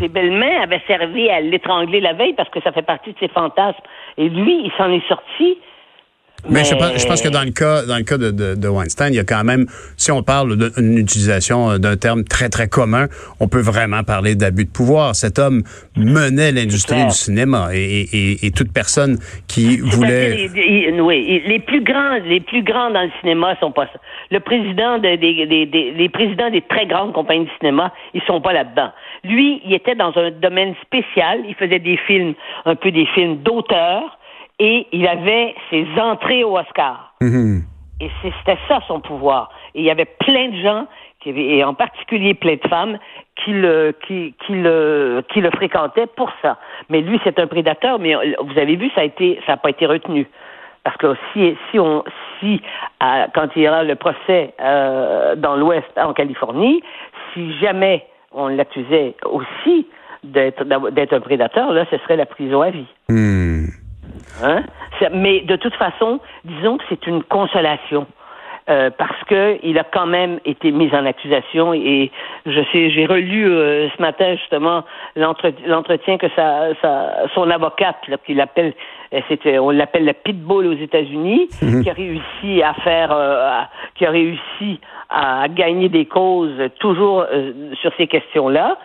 Ses 0.00 0.08
belles 0.08 0.30
mains 0.30 0.62
avaient 0.62 0.82
servi 0.86 1.28
à 1.28 1.40
l'étrangler 1.40 2.00
la 2.00 2.12
veille 2.12 2.34
parce 2.34 2.48
que 2.50 2.60
ça 2.60 2.70
fait 2.70 2.82
partie 2.82 3.12
de 3.12 3.18
ses 3.18 3.26
fantasmes. 3.26 3.82
Et 4.16 4.28
lui, 4.28 4.62
il 4.64 4.70
s'en 4.78 4.92
est 4.92 5.06
sorti 5.08 5.58
mais, 6.48 6.64
Je, 6.64 6.74
pense, 6.74 7.02
je, 7.02 7.06
pense, 7.06 7.22
que 7.22 7.28
dans 7.28 7.42
le 7.42 7.50
cas, 7.50 7.84
dans 7.84 7.96
le 7.96 8.04
cas 8.04 8.16
de, 8.16 8.30
de, 8.30 8.54
de, 8.54 8.68
Weinstein, 8.68 9.12
il 9.12 9.16
y 9.16 9.18
a 9.18 9.24
quand 9.24 9.44
même, 9.44 9.66
si 9.96 10.12
on 10.12 10.22
parle 10.22 10.56
d'une 10.56 10.98
utilisation 10.98 11.70
euh, 11.70 11.78
d'un 11.78 11.96
terme 11.96 12.24
très, 12.24 12.48
très 12.48 12.68
commun, 12.68 13.06
on 13.40 13.48
peut 13.48 13.60
vraiment 13.60 14.04
parler 14.04 14.34
d'abus 14.34 14.64
de 14.64 14.70
pouvoir. 14.70 15.14
Cet 15.14 15.38
homme 15.38 15.62
menait 15.96 16.52
l'industrie 16.52 17.04
du 17.04 17.10
cinéma 17.10 17.70
et, 17.74 18.06
et, 18.12 18.46
et, 18.46 18.50
toute 18.50 18.72
personne 18.72 19.18
qui 19.48 19.78
voulait... 19.78 20.48
Les, 20.54 21.00
oui, 21.00 21.42
les 21.46 21.58
plus 21.58 21.82
grands, 21.82 22.18
les 22.24 22.40
plus 22.40 22.62
grands 22.62 22.90
dans 22.90 23.02
le 23.02 23.10
cinéma 23.20 23.56
sont 23.60 23.72
pas 23.72 23.86
ça. 23.86 24.00
Le 24.30 24.40
président 24.40 24.98
des, 24.98 25.16
des, 25.16 25.46
des, 25.46 25.66
les 25.96 26.08
présidents 26.08 26.50
des 26.50 26.62
très 26.62 26.86
grandes 26.86 27.12
compagnies 27.12 27.46
de 27.46 27.50
cinéma, 27.58 27.92
ils 28.14 28.22
sont 28.22 28.40
pas 28.40 28.52
là-dedans. 28.52 28.90
Lui, 29.24 29.60
il 29.64 29.74
était 29.74 29.94
dans 29.94 30.12
un 30.16 30.30
domaine 30.30 30.74
spécial. 30.82 31.40
Il 31.48 31.54
faisait 31.54 31.80
des 31.80 31.96
films, 32.06 32.34
un 32.64 32.76
peu 32.76 32.90
des 32.90 33.06
films 33.14 33.38
d'auteur 33.38 34.18
et 34.58 34.86
il 34.92 35.06
avait 35.06 35.54
ses 35.70 35.86
entrées 36.00 36.44
au 36.44 36.58
Oscar. 36.58 37.14
Mm-hmm. 37.20 37.62
Et 38.00 38.10
c'était 38.22 38.58
ça 38.68 38.80
son 38.86 39.00
pouvoir. 39.00 39.50
Et 39.74 39.80
il 39.80 39.84
y 39.84 39.90
avait 39.90 40.04
plein 40.04 40.48
de 40.50 40.56
gens, 40.62 40.86
qui 41.20 41.30
et 41.30 41.64
en 41.64 41.74
particulier 41.74 42.34
plein 42.34 42.54
de 42.54 42.68
femmes, 42.68 42.98
qui 43.36 43.52
le, 43.52 43.96
qui, 44.06 44.34
qui 44.46 44.54
le, 44.54 45.22
qui 45.32 45.40
le 45.40 45.50
fréquentaient 45.50 46.06
pour 46.06 46.30
ça. 46.42 46.58
Mais 46.88 47.00
lui, 47.00 47.20
c'est 47.24 47.38
un 47.38 47.46
prédateur, 47.46 47.98
mais 47.98 48.14
vous 48.14 48.58
avez 48.58 48.76
vu, 48.76 48.90
ça 48.94 49.00
a 49.00 49.04
été, 49.04 49.40
ça 49.46 49.52
n'a 49.52 49.56
pas 49.56 49.70
été 49.70 49.86
retenu. 49.86 50.26
Parce 50.84 50.96
que 50.96 51.14
si, 51.32 51.56
si 51.70 51.78
on, 51.78 52.04
si, 52.40 52.62
quand 53.34 53.48
il 53.56 53.62
y 53.62 53.68
aura 53.68 53.82
le 53.82 53.96
procès 53.96 54.54
euh, 54.60 55.34
dans 55.36 55.56
l'Ouest, 55.56 55.86
en 55.96 56.12
Californie, 56.14 56.82
si 57.34 57.52
jamais 57.58 58.06
on 58.32 58.48
l'accusait 58.48 59.14
aussi 59.26 59.86
d'être, 60.22 60.64
un 61.12 61.20
prédateur, 61.20 61.72
là, 61.72 61.84
ce 61.90 61.98
serait 61.98 62.16
la 62.16 62.26
prison 62.26 62.62
à 62.62 62.70
vie. 62.70 62.86
Mm. 63.08 63.66
Hein? 64.42 64.62
Mais 65.12 65.40
de 65.40 65.56
toute 65.56 65.74
façon, 65.74 66.20
disons 66.44 66.78
que 66.78 66.84
c'est 66.88 67.06
une 67.06 67.22
consolation. 67.22 68.06
Euh, 68.68 68.90
parce 68.90 69.24
que 69.28 69.58
il 69.62 69.78
a 69.78 69.84
quand 69.84 70.04
même 70.06 70.40
été 70.44 70.70
mis 70.72 70.90
en 70.94 71.06
accusation 71.06 71.72
et 71.72 72.10
je 72.44 72.60
sais, 72.70 72.90
j'ai 72.90 73.06
relu 73.06 73.48
euh, 73.48 73.88
ce 73.96 74.02
matin 74.02 74.34
justement 74.36 74.84
l'entretien 75.16 76.18
que 76.18 76.26
sa, 76.36 76.74
sa, 76.82 77.28
son 77.34 77.50
avocate, 77.50 77.96
qu'il 78.26 78.40
appelle, 78.40 78.74
euh, 79.14 79.20
c'était, 79.28 79.58
on 79.58 79.70
l'appelle 79.70 80.04
le 80.04 80.12
pitbull 80.12 80.66
aux 80.66 80.72
États-Unis, 80.74 81.48
Mhm. 81.62 81.82
qui 81.82 81.90
a 81.90 81.92
réussi 81.94 82.62
à 82.62 82.74
faire, 82.74 83.10
euh, 83.12 83.48
à- 83.48 83.68
qui 83.94 84.04
a 84.04 84.10
réussi 84.10 84.80
à 85.08 85.48
gagner 85.48 85.88
des 85.88 86.04
causes 86.04 86.60
toujours 86.78 87.24
euh, 87.32 87.52
sur 87.80 87.90
ces 87.96 88.06
questions-là. 88.06 88.76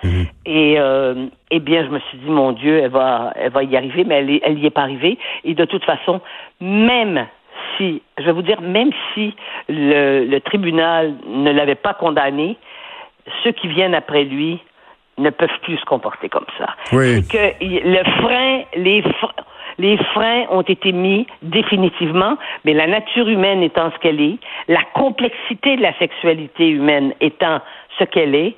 Et 0.46 0.76
euh, 0.80 1.26
eh 1.52 1.60
bien, 1.60 1.84
je 1.84 1.90
me 1.90 2.00
suis 2.00 2.18
dit, 2.20 2.30
mon 2.30 2.54
Dieu, 2.54 2.80
elle 2.80 2.90
va, 2.92 3.34
elle 3.36 3.52
va 3.52 3.64
y 3.64 3.76
arriver, 3.76 4.06
mais 4.06 4.16
elle, 4.20 4.40
elle 4.44 4.60
y 4.60 4.66
est 4.66 4.70
pas 4.70 4.84
arrivée. 4.84 5.18
Et 5.44 5.54
de 5.54 5.66
toute 5.66 5.84
façon, 5.84 6.22
même 6.62 7.26
si, 7.78 8.02
je 8.18 8.24
vais 8.24 8.32
vous 8.32 8.42
dire, 8.42 8.62
même 8.62 8.92
si 9.14 9.34
le, 9.70 10.26
le 10.26 10.40
tribunal 10.42 11.14
ne 11.28 11.52
l'avait 11.52 11.76
pas 11.76 11.94
condamné, 11.94 12.58
ceux 13.44 13.52
qui 13.52 13.68
viennent 13.68 13.96
après 13.96 14.24
lui 14.24 14.60
ne 15.18 15.30
peuvent 15.30 15.60
plus 15.62 15.78
se 15.78 15.86
comporter 15.86 16.28
comme 16.30 16.46
ça. 16.58 16.76
Oui. 16.92 17.26
Que 17.28 17.64
y- 17.64 17.82
le 17.84 18.04
frein, 18.22 18.62
les, 18.76 19.02
fr- 19.02 19.32
les 19.78 19.98
freins 19.98 20.46
ont 20.50 20.62
été 20.64 20.92
mis 20.92 21.28
définitivement, 21.44 22.36
mais 22.66 22.74
la 22.74 22.88
nature 22.88 23.28
humaine 23.30 23.62
étant 23.64 23.92
ce 23.92 23.98
qu'elle 24.00 24.20
est, 24.20 24.38
la 24.68 24.82
complexité 24.96 25.78
de 25.78 25.82
la 25.84 25.94
sexualité 26.00 26.68
humaine 26.70 27.14
étant 27.22 27.60
ce 28.00 28.04
qu'elle 28.06 28.34
est, 28.36 28.56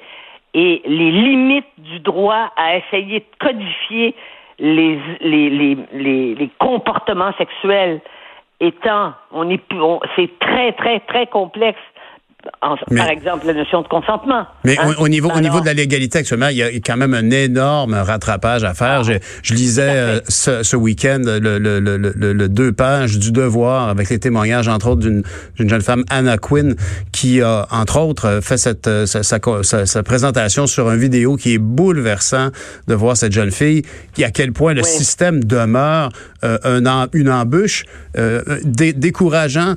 et 0.53 0.81
les 0.85 1.11
limites 1.11 1.67
du 1.79 1.99
droit 1.99 2.51
à 2.55 2.77
essayer 2.77 3.19
de 3.19 3.25
codifier 3.45 4.15
les, 4.57 4.97
les, 5.19 5.49
les, 5.49 5.77
les, 5.91 6.35
les 6.35 6.49
comportements 6.59 7.33
sexuels 7.37 7.99
étant, 8.59 9.13
on 9.31 9.49
est, 9.49 9.61
c'est 10.15 10.39
très, 10.39 10.71
très, 10.73 10.99
très 11.01 11.27
complexe. 11.27 11.79
En- 12.61 12.75
Mais- 12.89 12.97
par 12.99 13.09
exemple, 13.09 13.45
la 13.47 13.53
notion 13.53 13.81
de 13.81 13.87
consentement. 13.87 14.45
Mais 14.63 14.77
Hein? 14.77 14.93
au, 14.99 15.03
au 15.03 15.07
niveau, 15.07 15.29
au 15.35 15.39
niveau 15.39 15.61
de 15.61 15.65
la 15.65 15.73
légalité 15.73 16.19
actuellement, 16.19 16.47
il 16.47 16.57
y 16.57 16.63
a 16.63 16.69
quand 16.69 16.97
même 16.97 17.13
un 17.13 17.29
énorme 17.31 17.93
rattrapage 17.93 18.63
à 18.63 18.73
faire. 18.73 19.03
Je, 19.03 19.13
je 19.43 19.53
lisais 19.53 19.81
euh, 19.89 20.19
ce, 20.27 20.63
ce 20.63 20.75
week-end 20.75 21.21
le, 21.25 21.39
le, 21.59 21.79
le, 21.79 21.97
le, 21.97 22.33
le 22.33 22.49
deux 22.49 22.71
pages 22.71 23.17
du 23.19 23.31
Devoir 23.31 23.89
avec 23.89 24.09
les 24.09 24.19
témoignages, 24.19 24.67
entre 24.67 24.89
autres, 24.89 25.01
d'une 25.01 25.23
jeune 25.59 25.81
femme, 25.81 26.03
Anna 26.09 26.37
Quinn, 26.37 26.75
qui 27.11 27.41
a, 27.41 27.67
entre 27.71 27.99
autres, 27.99 28.39
fait 28.41 28.57
cette, 28.57 28.87
euh, 28.87 29.05
sa, 29.05 29.23
sa, 29.23 29.39
sa- 29.63 29.85
sa 29.85 30.03
présentation 30.03 30.67
sur 30.67 30.89
une 30.91 30.99
vidéo 30.99 31.35
qui 31.37 31.53
est 31.53 31.57
bouleversant 31.59 32.49
de 32.87 32.93
voir 32.93 33.17
cette 33.17 33.31
jeune 33.33 33.51
fille, 33.51 33.83
qui 34.13 34.23
à 34.23 34.31
quel 34.31 34.51
point 34.53 34.73
le 34.73 34.81
Oui. 34.81 34.87
système 34.89 35.43
demeure 35.43 36.09
euh, 36.43 36.57
un 36.63 37.07
une 37.13 37.29
embûche 37.29 37.85
euh, 38.17 38.41
dé- 38.63 38.93
décourageant 38.93 39.75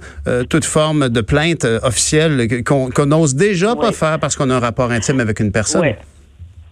toute 0.50 0.64
forme 0.64 1.08
de 1.08 1.20
plainte 1.20 1.64
officielle 1.82 2.48
qu'on 2.64 2.90
qu'on 2.90 3.06
n'ose 3.06 3.34
déjà 3.34 3.74
pas 3.76 3.92
faire 3.92 4.18
parce 4.20 4.36
qu'on 4.36 4.50
a 4.50 4.54
un 4.56 4.60
rapport 4.60 4.90
intime 4.90 5.20
avec 5.20 5.40
une 5.40 5.52
personne. 5.52 5.94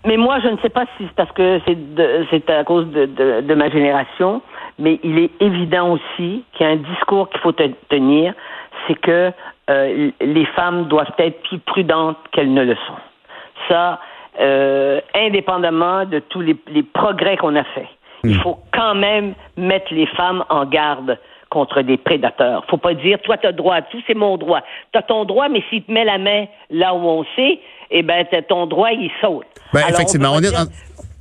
Mais 0.04 0.16
moi, 0.16 0.38
je 0.40 0.48
ne 0.48 0.56
sais 0.58 0.68
pas 0.68 0.84
si 0.96 1.04
c'est 1.04 1.14
parce 1.16 1.32
que 1.32 1.60
c'est 2.30 2.48
à 2.50 2.62
cause 2.64 2.86
de, 2.92 3.06
de, 3.06 3.40
de 3.40 3.54
ma 3.54 3.68
génération, 3.70 4.40
mais 4.78 5.00
il 5.02 5.18
est 5.18 5.30
évident 5.40 5.92
aussi 5.94 6.44
qu'il 6.52 6.64
y 6.64 6.68
a 6.68 6.72
un 6.72 6.76
discours 6.76 7.28
qu'il 7.30 7.40
faut 7.40 7.50
te- 7.52 7.72
tenir, 7.88 8.32
c'est 8.86 8.94
que 8.94 9.32
euh, 9.68 10.10
les 10.20 10.46
femmes 10.54 10.84
doivent 10.86 11.10
être 11.18 11.42
plus 11.48 11.58
prudentes 11.58 12.18
qu'elles 12.30 12.54
ne 12.54 12.62
le 12.64 12.76
sont. 12.86 13.00
Ça, 13.68 13.98
euh, 14.38 15.00
indépendamment 15.14 16.04
de 16.04 16.20
tous 16.20 16.40
les, 16.40 16.56
les 16.68 16.84
progrès 16.84 17.36
qu'on 17.36 17.56
a 17.56 17.64
faits, 17.64 17.88
il 18.22 18.36
faut 18.42 18.58
quand 18.72 18.94
même 18.94 19.34
mettre 19.56 19.92
les 19.92 20.06
femmes 20.06 20.44
en 20.50 20.66
garde 20.66 21.18
contre 21.56 21.80
des 21.80 21.96
prédateurs. 21.96 22.66
Faut 22.68 22.76
pas 22.76 22.92
dire, 22.92 23.18
toi, 23.22 23.38
tu 23.38 23.46
as 23.46 23.52
droit 23.52 23.76
à 23.76 23.80
tout, 23.80 23.96
c'est 24.06 24.14
mon 24.14 24.36
droit. 24.36 24.60
Tu 24.92 24.98
as 24.98 25.02
ton 25.02 25.24
droit, 25.24 25.48
mais 25.48 25.62
s'il 25.70 25.82
te 25.82 25.90
met 25.90 26.04
la 26.04 26.18
main 26.18 26.44
là 26.68 26.92
où 26.92 26.98
on 26.98 27.24
sait, 27.34 27.58
eh 27.90 28.02
ben, 28.02 28.26
t'as 28.30 28.42
ton 28.42 28.66
droit, 28.66 28.90
il 28.92 29.10
saute. 29.22 29.46
Ben, 29.72 29.80
Alors, 29.80 29.90
effectivement, 29.92 30.32
on, 30.34 30.38
est 30.40 30.50
dire- 30.50 30.66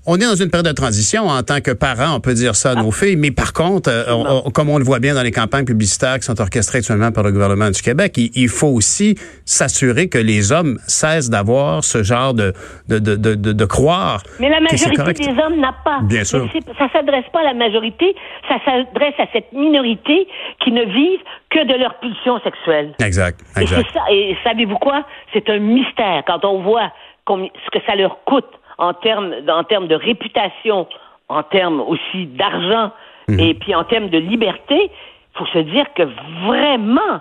on 0.07 0.15
est 0.17 0.25
dans 0.25 0.35
une 0.35 0.49
période 0.51 0.67
de 0.67 0.71
transition 0.71 1.27
en 1.27 1.41
tant 1.43 1.61
que 1.61 1.71
parents, 1.71 2.15
on 2.15 2.19
peut 2.19 2.33
dire 2.33 2.55
ça 2.55 2.71
à 2.71 2.75
nos 2.75 2.91
filles, 2.91 3.15
mais 3.15 3.31
par 3.31 3.53
contre, 3.53 3.89
euh, 3.89 4.05
on- 4.13 4.43
on- 4.47 4.51
comme 4.51 4.69
on 4.69 4.77
le 4.77 4.83
voit 4.83 4.99
bien 4.99 5.15
dans 5.15 5.23
les 5.23 5.31
campagnes 5.31 5.65
publicitaires 5.65 6.15
qui 6.19 6.25
sont 6.25 6.39
orchestrées 6.39 6.79
actuellement 6.79 7.11
par 7.11 7.23
le 7.23 7.31
gouvernement 7.31 7.69
du 7.71 7.81
Québec, 7.81 8.13
il, 8.17 8.29
il 8.35 8.49
faut 8.49 8.67
aussi 8.67 9.17
s'assurer 9.45 10.07
que 10.09 10.17
les 10.17 10.51
hommes 10.51 10.77
cessent 10.87 11.29
d'avoir 11.29 11.83
ce 11.83 12.03
genre 12.03 12.33
de 12.33 12.53
de, 12.87 12.99
de, 12.99 13.15
de, 13.15 13.33
de- 13.53 13.65
croire 13.65 14.21
Mais 14.39 14.49
la 14.49 14.59
majorité 14.59 15.13
des 15.13 15.41
hommes 15.41 15.59
n'a 15.59 15.73
pas. 15.83 15.99
Bien 16.03 16.23
sûr. 16.23 16.47
Ça 16.77 16.87
s'adresse 16.93 17.25
pas 17.33 17.39
à 17.39 17.43
la 17.45 17.53
majorité, 17.55 18.15
ça 18.47 18.55
s'adresse 18.63 19.15
à 19.17 19.25
cette 19.33 19.51
minorité 19.53 20.27
qui 20.63 20.71
ne 20.71 20.83
vivent 20.85 21.23
que 21.49 21.65
de 21.65 21.73
leur 21.79 21.95
pulsion 21.99 22.39
sexuelle. 22.43 22.93
Exact, 23.03 23.39
Et, 23.57 23.61
exact. 23.61 23.89
ça, 23.93 24.01
et 24.11 24.35
savez-vous 24.43 24.77
quoi? 24.77 25.03
C'est 25.33 25.49
un 25.49 25.57
mystère 25.59 26.21
quand 26.27 26.45
on 26.45 26.61
voit 26.61 26.91
ce 27.27 27.69
que 27.79 27.83
ça 27.87 27.95
leur 27.95 28.23
coûte 28.25 28.45
en 28.77 28.93
termes, 28.93 29.33
en 29.47 29.63
termes 29.63 29.87
de 29.87 29.95
réputation, 29.95 30.87
en 31.29 31.43
termes 31.43 31.79
aussi 31.81 32.25
d'argent, 32.27 32.91
Mhm. 33.27 33.39
et 33.39 33.53
puis 33.55 33.73
en 33.73 33.83
termes 33.83 34.09
de 34.09 34.17
liberté. 34.19 34.75
Il 34.91 35.37
faut 35.39 35.45
se 35.47 35.59
dire 35.59 35.85
que 35.95 36.03
vraiment, 36.47 37.19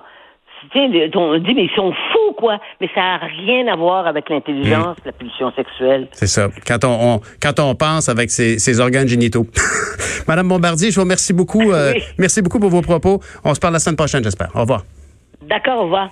on 0.75 1.39
dit, 1.39 1.55
mais 1.55 1.65
ils 1.65 1.71
sont 1.75 1.93
fous, 1.93 2.33
quoi. 2.37 2.59
Mais 2.81 2.89
ça 2.95 3.01
n'a 3.01 3.17
rien 3.19 3.67
à 3.69 3.77
voir 3.77 4.07
avec 4.07 4.29
l'intelligence, 4.29 4.97
Mhm. 4.99 5.03
la 5.07 5.13
pulsion 5.13 5.53
sexuelle. 5.53 6.09
C'est 6.13 6.27
ça. 6.27 6.49
Quand 6.67 6.85
on, 6.85 7.15
on- 7.15 7.21
quand 7.43 7.59
on 7.61 7.75
pense 7.75 8.09
avec 8.09 8.31
ses, 8.31 8.59
ses 8.59 8.81
organes 8.81 9.09
génitaux. 9.09 9.47
Madame 10.29 10.49
Bombardier, 10.49 10.91
je 10.91 10.95
vous 10.97 11.03
remercie 11.03 11.33
beaucoup. 11.33 11.73
euh. 11.73 11.93
Merci 12.19 12.41
beaucoup 12.43 12.61
pour 12.61 12.71
vos 12.71 12.83
propos. 12.83 13.21
On 13.45 13.55
se 13.55 13.61
parle 13.61 13.73
la 13.75 13.79
semaine 13.81 13.97
prochaine, 13.97 14.23
j'espère. 14.25 14.51
Au 14.55 14.61
revoir. 14.61 14.83
D'accord, 15.43 15.81
au 15.81 15.85
revoir. 15.85 16.09